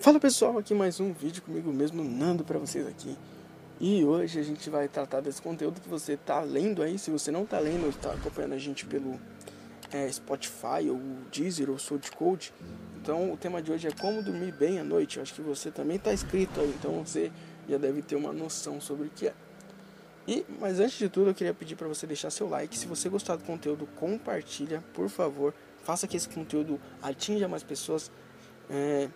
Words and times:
Fala 0.00 0.18
pessoal, 0.18 0.56
aqui 0.56 0.72
mais 0.72 0.98
um 0.98 1.12
vídeo 1.12 1.42
comigo 1.42 1.70
mesmo, 1.70 2.02
Nando, 2.02 2.42
pra 2.42 2.58
vocês 2.58 2.86
aqui. 2.86 3.14
E 3.78 4.02
hoje 4.02 4.40
a 4.40 4.42
gente 4.42 4.70
vai 4.70 4.88
tratar 4.88 5.20
desse 5.20 5.42
conteúdo 5.42 5.78
que 5.78 5.90
você 5.90 6.16
tá 6.16 6.40
lendo 6.40 6.82
aí. 6.82 6.98
Se 6.98 7.10
você 7.10 7.30
não 7.30 7.44
tá 7.44 7.58
lendo, 7.58 7.86
está 7.86 8.14
acompanhando 8.14 8.54
a 8.54 8.58
gente 8.58 8.86
pelo 8.86 9.20
é, 9.92 10.10
Spotify 10.10 10.88
ou 10.88 10.98
Deezer 11.30 11.68
ou 11.68 11.78
SoundCloud. 11.78 12.50
Então 12.96 13.30
o 13.30 13.36
tema 13.36 13.60
de 13.60 13.70
hoje 13.70 13.88
é 13.88 13.90
como 13.90 14.22
dormir 14.22 14.52
bem 14.52 14.80
à 14.80 14.84
noite. 14.84 15.18
Eu 15.18 15.22
acho 15.22 15.34
que 15.34 15.42
você 15.42 15.70
também 15.70 15.98
tá 15.98 16.14
inscrito 16.14 16.62
aí, 16.62 16.74
então 16.78 17.04
você 17.04 17.30
já 17.68 17.76
deve 17.76 18.00
ter 18.00 18.16
uma 18.16 18.32
noção 18.32 18.80
sobre 18.80 19.08
o 19.08 19.10
que 19.10 19.28
é. 19.28 19.34
E, 20.26 20.46
mas 20.58 20.80
antes 20.80 20.96
de 20.96 21.10
tudo, 21.10 21.28
eu 21.28 21.34
queria 21.34 21.52
pedir 21.52 21.76
para 21.76 21.86
você 21.86 22.06
deixar 22.06 22.30
seu 22.30 22.48
like. 22.48 22.74
Se 22.78 22.86
você 22.86 23.10
gostar 23.10 23.36
do 23.36 23.44
conteúdo, 23.44 23.86
compartilha, 23.96 24.82
por 24.94 25.10
favor. 25.10 25.52
Faça 25.84 26.08
que 26.08 26.16
esse 26.16 26.28
conteúdo 26.30 26.80
atinja 27.02 27.46
mais 27.46 27.62
pessoas. 27.62 28.10
É, 28.70 29.10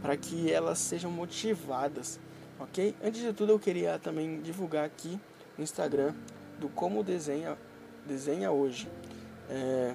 para 0.00 0.16
que 0.16 0.50
elas 0.50 0.78
sejam 0.78 1.10
motivadas, 1.10 2.18
ok? 2.58 2.94
Antes 3.02 3.20
de 3.20 3.32
tudo, 3.32 3.52
eu 3.52 3.58
queria 3.58 3.98
também 3.98 4.40
divulgar 4.40 4.84
aqui 4.84 5.18
no 5.56 5.64
Instagram 5.64 6.14
do 6.58 6.68
como 6.68 7.02
desenha 7.02 7.56
desenha 8.06 8.50
hoje, 8.50 8.88
é, 9.48 9.94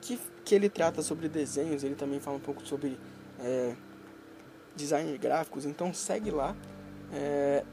que 0.00 0.18
que 0.44 0.54
ele 0.54 0.68
trata 0.68 1.00
sobre 1.00 1.28
desenhos, 1.28 1.84
ele 1.84 1.94
também 1.94 2.18
fala 2.18 2.36
um 2.36 2.40
pouco 2.40 2.66
sobre 2.66 2.98
é, 3.38 3.74
design 4.74 5.16
gráficos, 5.18 5.64
então 5.64 5.94
segue 5.94 6.30
lá 6.30 6.56
é, 7.12 7.64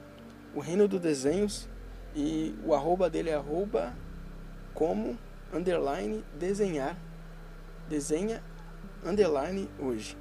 o 0.54 0.60
Reino 0.60 0.88
dos 0.88 1.00
Desenhos 1.00 1.68
e 2.16 2.56
o 2.64 2.74
arroba 2.74 3.10
dele 3.10 3.30
é 3.30 3.36
arroba 3.36 3.96
como 4.74 5.18
underline 5.54 6.24
desenhar 6.38 6.98
desenha 7.90 8.44
underline 9.04 9.70
hoje 9.80 10.18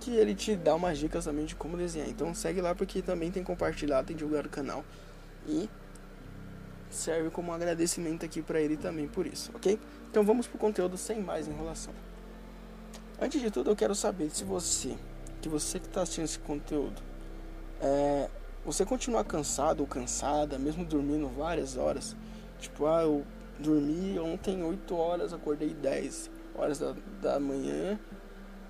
que 0.00 0.10
ele 0.10 0.34
te 0.34 0.56
dá 0.56 0.74
umas 0.74 0.98
dicas 0.98 1.24
também 1.24 1.44
de 1.44 1.54
como 1.54 1.76
desenhar. 1.76 2.08
Então 2.08 2.34
segue 2.34 2.60
lá 2.60 2.74
porque 2.74 3.02
também 3.02 3.30
tem 3.30 3.42
compartilhado, 3.42 4.06
tem 4.08 4.16
divulgado 4.16 4.48
o 4.48 4.50
canal 4.50 4.84
e 5.46 5.68
serve 6.90 7.30
como 7.30 7.50
um 7.50 7.54
agradecimento 7.54 8.24
aqui 8.24 8.40
para 8.40 8.60
ele 8.60 8.76
também 8.76 9.06
por 9.06 9.26
isso, 9.26 9.50
ok? 9.54 9.78
Então 10.10 10.24
vamos 10.24 10.46
pro 10.46 10.58
conteúdo 10.58 10.96
sem 10.96 11.20
mais 11.20 11.46
enrolação. 11.46 11.92
Antes 13.20 13.40
de 13.40 13.50
tudo 13.50 13.70
eu 13.70 13.76
quero 13.76 13.94
saber 13.94 14.30
se 14.30 14.44
você, 14.44 14.96
que 15.40 15.48
você 15.48 15.78
que 15.78 15.86
está 15.86 16.02
assistindo 16.02 16.24
esse 16.24 16.38
conteúdo, 16.38 17.02
é, 17.80 18.28
você 18.64 18.84
continua 18.84 19.24
cansado 19.24 19.80
ou 19.80 19.86
cansada, 19.86 20.58
mesmo 20.58 20.84
dormindo 20.84 21.28
várias 21.28 21.76
horas, 21.76 22.16
tipo, 22.58 22.86
ah, 22.86 23.02
eu 23.02 23.24
dormi 23.58 24.18
ontem 24.18 24.62
8 24.62 24.94
horas, 24.94 25.32
acordei 25.32 25.70
10 25.70 26.30
horas 26.54 26.78
da, 26.78 26.94
da 27.20 27.40
manhã 27.40 27.98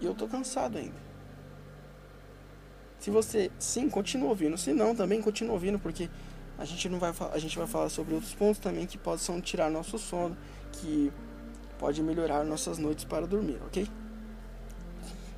e 0.01 0.07
eu 0.07 0.15
tô 0.15 0.27
cansado 0.27 0.79
ainda. 0.79 1.08
Se 2.99 3.11
você 3.11 3.51
sim, 3.59 3.89
continua 3.89 4.31
ouvindo. 4.31 4.59
Se 4.59 4.73
não, 4.73 4.95
também 4.95 5.23
continua 5.23 5.55
ouvindo, 5.55 5.79
porque 5.79 6.11
a 6.59 6.65
gente 6.65 6.89
não 6.89 6.99
vai 6.99 7.13
a 7.33 7.39
gente 7.39 7.57
vai 7.57 7.67
falar 7.67 7.89
sobre 7.89 8.15
outros 8.15 8.35
pontos 8.35 8.59
também 8.59 8.87
que 8.87 8.99
possam 8.99 9.41
tirar 9.41 9.71
nosso 9.71 9.99
sono, 9.99 10.37
que 10.73 11.13
pode 11.79 12.03
melhorar 12.03 12.45
nossas 12.45 12.79
noites 12.79 13.05
para 13.05 13.27
dormir, 13.27 13.61
ok? 13.67 13.89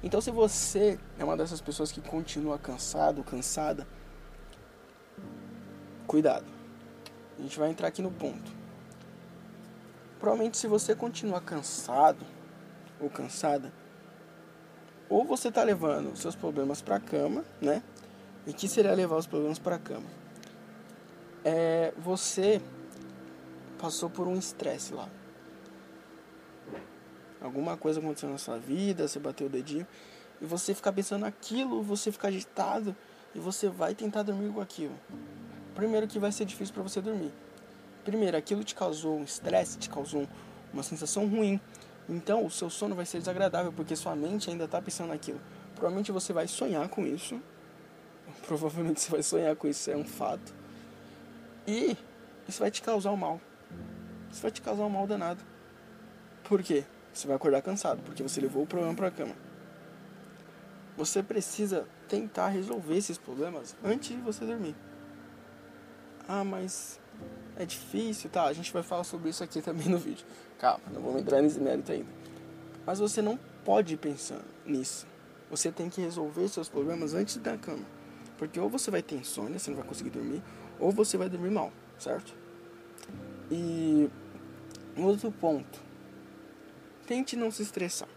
Então, 0.03 0.21
se 0.21 0.31
você 0.31 0.99
é 1.19 1.25
uma 1.25 1.37
dessas 1.37 1.61
pessoas 1.61 1.93
que 1.93 2.01
continua 2.01 2.59
cansado, 2.59 3.23
cansada, 3.23 3.87
cuidado. 6.07 6.47
A 7.39 7.43
gente 7.43 7.59
vai 7.59 7.71
entrar 7.71 7.89
aqui 7.89 8.01
no 8.01 8.11
ponto. 8.11 8.51
Provavelmente, 10.19 10.57
se 10.57 10.67
você 10.67 10.95
continuar 10.95 11.43
cansado 11.43 12.25
ou 12.99 13.11
cansada, 13.11 13.73
ou 15.11 15.25
você 15.25 15.49
está 15.49 15.65
levando 15.65 16.17
seus 16.17 16.37
problemas 16.37 16.81
para 16.81 16.97
a 16.97 17.01
cama, 17.01 17.45
né? 17.61 17.83
E 18.47 18.53
que 18.53 18.69
seria 18.69 18.95
levar 18.95 19.17
os 19.17 19.27
problemas 19.27 19.59
para 19.59 19.77
a 19.77 19.79
cama? 19.79 20.07
É, 21.45 21.93
você 21.99 22.63
passou 23.79 24.09
por 24.09 24.29
um 24.29 24.37
estresse 24.37 24.95
lá. 24.95 25.09
Alguma 27.41 27.77
coisa 27.77 27.99
aconteceu 27.99 28.29
na 28.29 28.39
sua 28.39 28.59
vida, 28.59 29.09
você 29.09 29.19
bateu 29.19 29.47
o 29.47 29.51
dedinho 29.51 29.87
e 30.41 30.47
você 30.47 30.75
fica 30.75 30.93
pensando 30.93 31.23
naquilo, 31.23 31.83
você 31.83 32.13
fica 32.13 32.29
agitado 32.29 32.95
e 33.35 33.41
você 33.41 33.69
vai 33.69 33.95
tentar 33.95 34.23
dormir 34.23 34.53
com 34.53 34.61
aquilo. 34.61 34.95
Primeiro 35.75 36.07
que 36.07 36.19
vai 36.19 36.31
ser 36.31 36.45
difícil 36.45 36.73
para 36.73 36.83
você 36.83 37.01
dormir. 37.01 37.33
Primeiro, 38.05 38.37
aquilo 38.37 38.63
te 38.63 38.75
causou 38.75 39.19
um 39.19 39.25
estresse, 39.25 39.79
te 39.79 39.89
causou 39.89 40.27
uma 40.73 40.83
sensação 40.83 41.27
ruim. 41.27 41.61
Então 42.11 42.45
o 42.45 42.51
seu 42.51 42.69
sono 42.69 42.97
vai 42.97 43.07
ser 43.07 43.19
desagradável 43.19 43.73
porque 43.73 43.95
sua 43.95 44.17
mente 44.17 44.51
ainda 44.51 44.65
está 44.65 44.83
pensando 44.83 45.11
naquilo. 45.11 45.41
Provavelmente 45.77 46.11
você 46.11 46.33
vai 46.33 46.49
sonhar 46.49 46.89
com 46.89 47.07
isso. 47.07 47.41
Provavelmente 48.47 49.01
você 49.01 49.11
vai 49.11 49.23
sonhar 49.23 49.55
com 49.55 49.69
isso, 49.69 49.89
é 49.91 49.97
um 49.97 50.05
fato. 50.05 50.53
E 51.67 51.97
isso 52.49 52.59
vai 52.59 52.71
te 52.71 52.83
causar 52.83 53.13
um 53.13 53.17
mal. 53.17 53.41
Isso 54.31 54.43
vai 54.43 54.51
te 54.51 54.61
causar 54.61 54.83
um 54.83 54.91
mal 54.91 55.07
danado. 55.07 55.41
Por 56.45 56.63
quê? 56.65 56.85
Você 57.13 57.29
vai 57.29 57.37
acordar 57.37 57.63
cansado, 57.63 58.03
porque 58.05 58.23
você 58.23 58.41
levou 58.41 58.65
o 58.65 58.67
problema 58.67 58.95
para 58.95 59.07
a 59.07 59.11
cama. 59.11 59.35
Você 60.97 61.23
precisa 61.23 61.87
tentar 62.09 62.49
resolver 62.49 62.97
esses 62.97 63.17
problemas 63.17 63.77
antes 63.85 64.11
de 64.11 64.23
você 64.23 64.45
dormir. 64.45 64.75
Ah, 66.29 66.45
mas 66.45 67.00
é 67.57 67.67
difícil, 67.67 68.31
tá? 68.31 68.45
A 68.45 68.53
gente 68.53 68.73
vai 68.73 68.83
falar 68.83 69.05
sobre 69.05 69.31
isso 69.31 69.45
aqui 69.45 69.61
também 69.61 69.89
no 69.89 69.99
vídeo. 69.99 70.25
Calma, 70.59 70.83
não 70.93 71.03
vamos 71.03 71.21
entrar 71.21 71.43
nesse 71.43 71.61
mérito 71.61 71.93
ainda. 71.93 72.09
Mas 72.87 72.99
você 72.99 73.21
não 73.21 73.39
pode 73.65 73.97
pensar 73.97 74.41
nisso. 74.65 75.07
Você 75.51 75.71
tem 75.71 75.91
que 75.91 76.01
resolver 76.01 76.49
seus 76.49 76.69
problemas 76.69 77.13
antes 77.15 77.37
da 77.37 77.57
cama. 77.57 77.85
Porque 78.39 78.59
ou 78.59 78.71
você 78.71 78.91
vai 78.91 79.03
ter 79.03 79.17
insônia, 79.17 79.59
você 79.59 79.71
não 79.71 79.79
vai 79.79 79.87
conseguir 79.87 80.11
dormir, 80.11 80.43
ou 80.79 80.91
você 80.91 81.19
vai 81.19 81.29
dormir 81.29 81.51
mal, 81.51 81.71
certo? 81.99 82.35
E 83.51 84.09
outro 84.97 85.31
ponto. 85.31 85.79
Tente 87.07 87.37
não 87.37 87.51
se 87.51 87.63
estressar. 87.63 88.09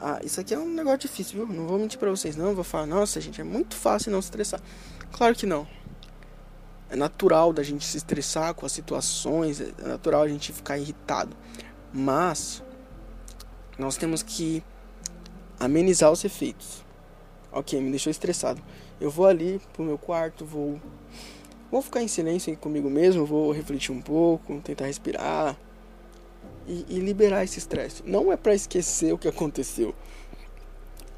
Ah, 0.00 0.20
isso 0.22 0.40
aqui 0.40 0.54
é 0.54 0.58
um 0.58 0.68
negócio 0.68 1.00
difícil, 1.00 1.44
viu? 1.46 1.56
Não 1.56 1.66
vou 1.66 1.78
mentir 1.78 1.98
pra 1.98 2.10
vocês, 2.10 2.36
não. 2.36 2.54
Vou 2.54 2.62
falar, 2.62 2.86
nossa, 2.86 3.20
gente, 3.20 3.40
é 3.40 3.44
muito 3.44 3.74
fácil 3.74 4.12
não 4.12 4.20
se 4.20 4.26
estressar. 4.26 4.60
Claro 5.12 5.34
que 5.34 5.46
não. 5.46 5.66
É 6.90 6.96
natural 6.96 7.52
da 7.52 7.62
gente 7.62 7.84
se 7.84 7.96
estressar 7.96 8.54
com 8.54 8.66
as 8.66 8.72
situações, 8.72 9.60
é 9.60 9.72
natural 9.82 10.22
a 10.22 10.28
gente 10.28 10.52
ficar 10.52 10.78
irritado. 10.78 11.36
Mas 11.92 12.62
nós 13.78 13.96
temos 13.96 14.22
que 14.22 14.62
amenizar 15.58 16.10
os 16.10 16.24
efeitos. 16.24 16.84
Ok, 17.50 17.80
me 17.80 17.90
deixou 17.90 18.10
estressado. 18.10 18.62
Eu 19.00 19.10
vou 19.10 19.26
ali 19.26 19.60
pro 19.72 19.84
meu 19.84 19.98
quarto, 19.98 20.44
vou 20.44 20.80
vou 21.70 21.82
ficar 21.82 22.02
em 22.02 22.08
silêncio 22.08 22.56
comigo 22.56 22.88
mesmo, 22.88 23.26
vou 23.26 23.50
refletir 23.50 23.90
um 23.90 24.00
pouco, 24.00 24.60
tentar 24.60 24.86
respirar 24.86 25.56
e, 26.66 26.84
e 26.88 26.98
liberar 27.00 27.42
esse 27.42 27.58
estresse. 27.58 28.02
Não 28.06 28.32
é 28.32 28.36
para 28.36 28.54
esquecer 28.54 29.12
o 29.12 29.18
que 29.18 29.26
aconteceu, 29.26 29.94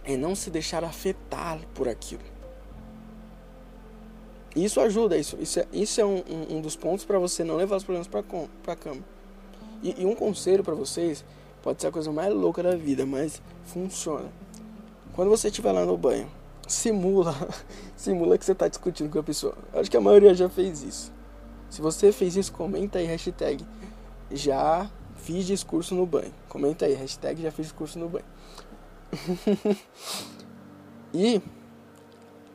é 0.04 0.16
não 0.16 0.34
se 0.34 0.50
deixar 0.50 0.82
afetar 0.84 1.58
por 1.74 1.88
aquilo. 1.88 2.35
Isso 4.56 4.80
ajuda, 4.80 5.18
isso, 5.18 5.36
isso 5.38 5.60
é, 5.60 5.66
isso 5.70 6.00
é 6.00 6.04
um, 6.04 6.16
um, 6.16 6.56
um 6.56 6.60
dos 6.62 6.74
pontos 6.74 7.04
para 7.04 7.18
você 7.18 7.44
não 7.44 7.56
levar 7.56 7.76
os 7.76 7.84
problemas 7.84 8.08
para 8.08 8.20
a 8.72 8.76
cama. 8.76 9.02
E, 9.82 10.02
e 10.02 10.06
um 10.06 10.14
conselho 10.14 10.64
para 10.64 10.74
vocês, 10.74 11.22
pode 11.62 11.82
ser 11.82 11.88
a 11.88 11.92
coisa 11.92 12.10
mais 12.10 12.32
louca 12.32 12.62
da 12.62 12.74
vida, 12.74 13.04
mas 13.04 13.42
funciona. 13.66 14.32
Quando 15.12 15.28
você 15.28 15.48
estiver 15.48 15.72
lá 15.72 15.84
no 15.84 15.98
banho, 15.98 16.26
simula, 16.66 17.34
simula 17.94 18.38
que 18.38 18.46
você 18.46 18.52
está 18.52 18.66
discutindo 18.66 19.10
com 19.10 19.18
a 19.18 19.22
pessoa. 19.22 19.54
Acho 19.74 19.90
que 19.90 19.96
a 19.98 20.00
maioria 20.00 20.34
já 20.34 20.48
fez 20.48 20.82
isso. 20.82 21.12
Se 21.68 21.82
você 21.82 22.10
fez 22.10 22.34
isso, 22.34 22.50
comenta 22.50 22.98
aí, 22.98 23.04
hashtag 23.04 23.62
já 24.30 24.90
fiz 25.16 25.46
discurso 25.46 25.94
no 25.94 26.06
banho. 26.06 26.32
Comenta 26.48 26.86
aí, 26.86 26.94
hashtag 26.94 27.42
já 27.42 27.50
fiz 27.50 27.66
discurso 27.66 27.98
no 27.98 28.08
banho. 28.08 28.24
e 31.12 31.42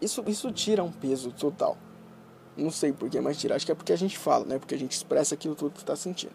isso, 0.01 0.23
isso 0.25 0.51
tira 0.51 0.83
um 0.83 0.91
peso 0.91 1.31
total. 1.31 1.77
Não 2.55 2.69
sei 2.69 2.91
por 2.91 3.09
que 3.09 3.19
mais 3.19 3.37
tirar. 3.37 3.55
Acho 3.55 3.65
que 3.65 3.71
é 3.71 3.75
porque 3.75 3.93
a 3.93 3.97
gente 3.97 4.17
fala, 4.17 4.45
né? 4.45 4.59
Porque 4.59 4.75
a 4.75 4.77
gente 4.77 4.91
expressa 4.91 5.35
aquilo 5.35 5.55
tudo 5.55 5.73
que 5.73 5.79
está 5.79 5.95
sentindo. 5.95 6.33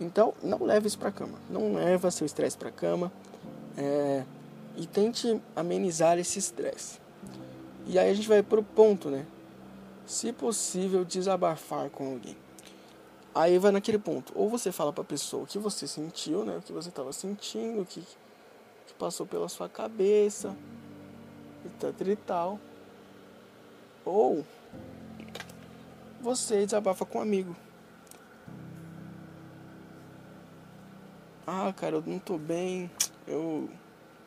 Então, 0.00 0.34
não 0.42 0.64
leve 0.64 0.88
isso 0.88 0.98
para 0.98 1.12
cama. 1.12 1.38
Não 1.48 1.74
leva 1.74 2.10
seu 2.10 2.26
estresse 2.26 2.56
para 2.56 2.70
cama. 2.70 3.12
É, 3.76 4.24
e 4.76 4.86
tente 4.86 5.40
amenizar 5.54 6.18
esse 6.18 6.38
estresse. 6.38 6.98
E 7.86 7.98
aí 7.98 8.10
a 8.10 8.14
gente 8.14 8.28
vai 8.28 8.42
pro 8.42 8.62
ponto, 8.62 9.10
né? 9.10 9.26
Se 10.06 10.32
possível, 10.32 11.04
desabafar 11.04 11.88
com 11.90 12.12
alguém. 12.12 12.36
Aí 13.34 13.58
vai 13.58 13.70
naquele 13.70 13.98
ponto. 13.98 14.32
Ou 14.34 14.48
você 14.48 14.72
fala 14.72 14.92
para 14.92 15.02
a 15.02 15.06
pessoa 15.06 15.44
o 15.44 15.46
que 15.46 15.58
você 15.58 15.86
sentiu, 15.86 16.44
né? 16.44 16.56
O 16.56 16.62
que 16.62 16.72
você 16.72 16.88
estava 16.88 17.12
sentindo, 17.12 17.82
o 17.82 17.86
que, 17.86 18.00
que 18.86 18.94
passou 18.94 19.24
pela 19.24 19.48
sua 19.48 19.68
cabeça, 19.68 20.56
e 21.64 21.68
tal, 21.68 21.90
e 21.90 22.16
tal. 22.16 22.60
Ou 24.04 24.44
você 26.20 26.64
desabafa 26.64 27.04
com 27.04 27.18
um 27.18 27.22
amigo. 27.22 27.56
Ah, 31.46 31.72
cara, 31.76 31.96
eu 31.96 32.04
não 32.06 32.18
tô 32.18 32.38
bem. 32.38 32.90
Eu 33.26 33.68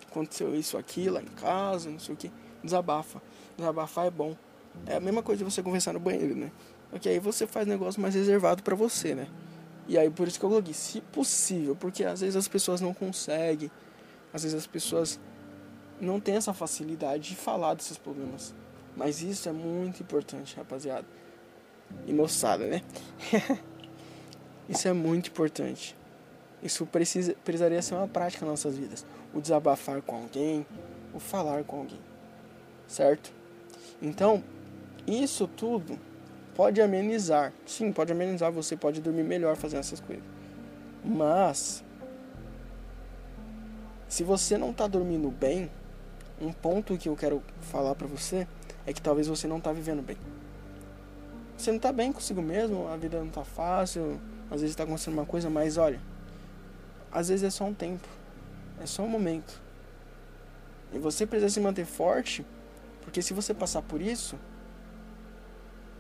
aconteceu 0.10 0.56
isso 0.56 0.78
aqui 0.78 1.10
lá 1.10 1.22
em 1.22 1.26
casa, 1.26 1.90
não 1.90 2.00
sei 2.00 2.14
o 2.14 2.18
que. 2.18 2.32
Desabafa. 2.64 3.22
Desabafar 3.58 4.06
é 4.08 4.12
bom. 4.12 4.36
É 4.86 4.96
a 4.96 5.00
mesma 5.00 5.24
coisa 5.24 5.44
de 5.44 5.52
você 5.52 5.62
conversar 5.62 5.94
no 5.94 6.00
banheiro, 6.00 6.36
né? 6.36 6.52
Ok, 6.92 7.12
aí 7.12 7.20
você 7.20 7.48
faz 7.48 7.66
negócio 7.66 8.02
mais 8.02 8.14
reservado 8.14 8.62
para 8.64 8.76
você, 8.76 9.16
né? 9.16 9.28
E 9.88 9.98
aí 9.98 10.10
por 10.10 10.28
isso 10.28 10.40
que 10.40 10.46
eu 10.46 10.50
coloquei, 10.50 10.74
se 10.74 11.02
possível, 11.02 11.76
porque 11.76 12.04
às 12.04 12.22
vezes 12.22 12.36
as 12.36 12.48
pessoas 12.48 12.80
não 12.80 12.94
conseguem, 12.94 13.70
às 14.34 14.44
vezes 14.44 14.58
as 14.58 14.68
pessoas 14.68 15.20
não 16.00 16.20
têm 16.20 16.36
essa 16.36 16.54
facilidade 16.54 17.30
de 17.30 17.36
falar 17.36 17.74
desses 17.74 17.98
problemas. 17.98 18.54
Mas 18.96 19.22
isso 19.22 19.50
é 19.50 19.52
muito 19.52 20.02
importante, 20.02 20.56
rapaziada. 20.56 21.06
E 22.06 22.14
moçada, 22.14 22.66
né? 22.66 22.82
isso 24.68 24.88
é 24.88 24.94
muito 24.94 25.30
importante. 25.30 25.96
Isso 26.62 26.86
precisa, 26.86 27.36
precisaria 27.44 27.82
ser 27.82 27.96
uma 27.96 28.08
prática 28.08 28.46
nas 28.46 28.64
nossas 28.64 28.78
vidas. 28.78 29.06
O 29.34 29.42
desabafar 29.42 30.02
com 30.02 30.16
alguém, 30.16 30.66
o 31.14 31.20
falar 31.20 31.64
com 31.64 31.80
alguém. 31.80 32.00
Certo? 32.88 33.32
Então, 34.02 34.44
isso 35.06 35.48
tudo 35.48 36.00
pode 36.56 36.82
amenizar. 36.82 37.52
Sim, 37.66 37.92
pode 37.92 38.12
amenizar. 38.12 38.52
Você 38.52 38.76
pode 38.76 39.02
dormir 39.02 39.24
melhor 39.24 39.56
fazendo 39.56 39.80
essas 39.80 40.00
coisas. 40.00 40.24
Mas, 41.04 41.84
se 44.08 44.24
você 44.24 44.58
não 44.58 44.72
está 44.72 44.88
dormindo 44.88 45.30
bem, 45.30 45.70
um 46.42 46.52
ponto 46.52 46.98
que 46.98 47.10
eu 47.10 47.16
quero 47.16 47.42
falar 47.62 47.96
para 47.96 48.08
você 48.08 48.48
é 48.86 48.94
que 48.94 49.02
talvez 49.02 49.28
você 49.28 49.48
não 49.48 49.58
está 49.58 49.72
vivendo 49.72 50.02
bem. 50.02 50.18
Você 51.58 51.72
não 51.72 51.78
está 51.78 51.92
bem 51.92 52.12
consigo 52.12 52.42
mesmo, 52.42 52.88
a 52.88 52.98
vida 52.98 53.20
não 53.20 53.28
está 53.28 53.44
fácil, 53.44 54.20
às 54.50 54.62
vezes 54.62 54.72
está 54.72 54.84
acontecendo 54.84 55.14
uma 55.14 55.26
coisa, 55.26 55.50
mas 55.50 55.78
olha, 55.78 56.00
às 57.12 57.30
vezes 57.30 57.44
é 57.44 57.50
só 57.50 57.66
um 57.66 57.74
tempo, 57.74 58.08
é 58.82 58.86
só 58.86 59.04
um 59.04 59.08
momento. 59.08 59.62
E 60.92 61.00
você 61.00 61.26
precisa 61.26 61.50
se 61.50 61.60
manter 61.60 61.86
forte, 61.86 62.46
porque 63.02 63.22
se 63.22 63.34
você 63.34 63.54
passar 63.54 63.82
por 63.82 64.02
isso, 64.02 64.38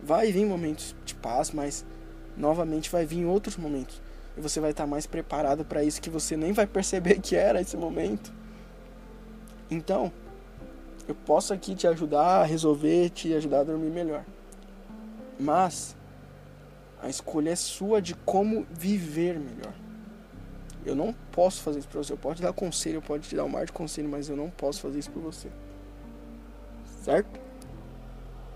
vai 0.01 0.31
vir 0.31 0.45
momentos 0.45 0.95
de 1.05 1.15
paz, 1.15 1.51
mas 1.51 1.85
novamente 2.37 2.89
vai 2.89 3.05
vir 3.05 3.25
outros 3.25 3.57
momentos. 3.57 4.01
E 4.37 4.41
você 4.41 4.59
vai 4.59 4.71
estar 4.71 4.87
mais 4.87 5.05
preparado 5.05 5.63
para 5.63 5.83
isso 5.83 6.01
que 6.01 6.09
você 6.09 6.35
nem 6.35 6.51
vai 6.51 6.67
perceber 6.67 7.19
que 7.21 7.35
era 7.35 7.61
esse 7.61 7.77
momento. 7.77 8.33
Então, 9.69 10.11
eu 11.07 11.15
posso 11.15 11.53
aqui 11.53 11.75
te 11.75 11.87
ajudar 11.87 12.41
a 12.41 12.43
resolver, 12.43 13.09
te 13.09 13.33
ajudar 13.33 13.61
a 13.61 13.63
dormir 13.63 13.89
melhor. 13.89 14.23
Mas 15.39 15.95
a 17.01 17.09
escolha 17.09 17.51
é 17.51 17.55
sua 17.55 18.01
de 18.01 18.15
como 18.15 18.65
viver 18.71 19.39
melhor. 19.39 19.73
Eu 20.85 20.95
não 20.95 21.13
posso 21.31 21.61
fazer 21.61 21.79
isso 21.79 21.87
pra 21.87 22.03
você. 22.03 22.13
Eu 22.13 22.17
posso 22.17 22.35
te 22.35 22.41
dar 22.41 22.53
conselho, 22.53 22.95
eu 22.97 23.01
posso 23.01 23.21
te 23.21 23.35
dar 23.35 23.43
um 23.45 23.49
mar 23.49 23.65
de 23.65 23.71
conselho, 23.71 24.09
mas 24.09 24.29
eu 24.29 24.35
não 24.35 24.49
posso 24.49 24.81
fazer 24.81 24.99
isso 24.99 25.11
por 25.11 25.21
você. 25.21 25.49
Certo? 27.03 27.39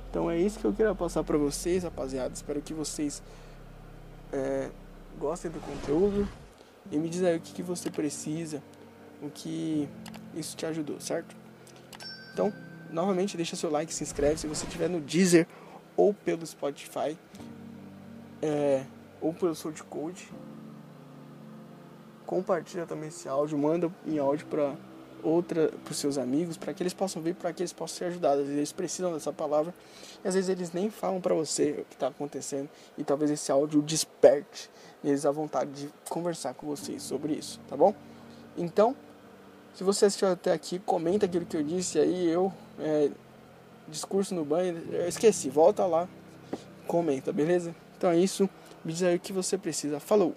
Então 0.09 0.29
é 0.29 0.38
isso 0.38 0.59
que 0.59 0.65
eu 0.65 0.74
queria 0.74 0.95
passar 0.95 1.24
para 1.24 1.38
vocês, 1.38 1.83
rapaziada. 1.83 2.33
Espero 2.33 2.62
que 2.62 2.74
vocês 2.74 3.21
é, 4.31 4.69
gostem 5.19 5.51
do 5.51 5.59
conteúdo 5.59 6.27
e 6.91 6.97
me 6.97 7.09
diz 7.09 7.23
aí 7.23 7.38
o 7.38 7.41
que, 7.41 7.53
que 7.53 7.63
você 7.63 7.89
precisa, 7.89 8.62
o 9.21 9.30
que 9.30 9.88
isso 10.33 10.56
te 10.56 10.65
ajudou, 10.65 11.00
certo? 11.00 11.35
Então, 12.33 12.53
novamente, 12.89 13.35
deixa 13.35 13.56
seu 13.56 13.69
like, 13.69 13.94
se 13.94 14.03
inscreve 14.03 14.38
se 14.38 14.47
você 14.47 14.65
estiver 14.65 14.89
no 14.89 15.01
Deezer 15.01 15.47
ou 15.97 16.13
pelo 16.13 16.45
Spotify 16.45 17.17
é, 18.41 18.85
ou 19.19 19.33
pelo 19.33 19.55
SoundCloud. 19.55 20.31
Compartilha 22.25 22.85
também 22.85 23.09
esse 23.09 23.27
áudio, 23.27 23.57
manda 23.57 23.91
em 24.05 24.19
áudio 24.19 24.45
para 24.47 24.75
outra 25.23 25.69
para 25.83 25.91
os 25.91 25.97
seus 25.97 26.17
amigos, 26.17 26.57
para 26.57 26.73
que 26.73 26.83
eles 26.83 26.94
possam 26.94 27.21
ver, 27.21 27.33
para 27.33 27.51
que 27.51 27.61
eles 27.61 27.73
possam 27.73 27.97
ser 27.97 28.05
ajudados. 28.05 28.44
Vezes 28.44 28.57
eles 28.57 28.71
precisam 28.71 29.13
dessa 29.13 29.33
palavra 29.33 29.73
e 30.23 30.27
às 30.27 30.35
vezes 30.35 30.49
eles 30.49 30.71
nem 30.71 30.89
falam 30.89 31.19
para 31.19 31.33
você 31.33 31.71
o 31.71 31.85
que 31.85 31.95
está 31.95 32.07
acontecendo 32.07 32.69
e 32.97 33.03
talvez 33.03 33.31
esse 33.31 33.51
áudio 33.51 33.81
desperte 33.81 34.69
eles 35.03 35.25
a 35.25 35.31
vontade 35.31 35.71
de 35.71 35.89
conversar 36.09 36.53
com 36.53 36.67
vocês 36.67 37.01
sobre 37.03 37.33
isso, 37.33 37.59
tá 37.67 37.77
bom? 37.77 37.94
Então, 38.57 38.95
se 39.73 39.83
você 39.83 40.05
assistiu 40.05 40.29
até 40.29 40.51
aqui, 40.51 40.79
comenta 40.79 41.25
aquilo 41.25 41.45
que 41.45 41.55
eu 41.55 41.63
disse 41.63 41.99
aí, 41.99 42.27
eu 42.27 42.51
é, 42.79 43.11
discurso 43.87 44.35
no 44.35 44.43
banho, 44.43 44.77
eu 44.91 45.07
esqueci, 45.07 45.49
volta 45.49 45.85
lá, 45.85 46.07
comenta, 46.85 47.31
beleza? 47.31 47.75
Então 47.97 48.11
é 48.11 48.17
isso, 48.17 48.49
me 48.83 48.93
diz 48.93 49.03
aí 49.03 49.15
o 49.15 49.19
que 49.19 49.33
você 49.33 49.57
precisa. 49.57 49.99
Falou! 49.99 50.35